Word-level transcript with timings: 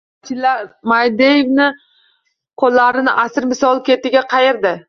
Militsiyachilar 0.27 0.63
Madievni 0.93 1.67
qo‘llarini 2.63 3.17
asir 3.27 3.51
misol 3.55 3.87
ketiga 3.93 4.29
qayirdi. 4.37 4.75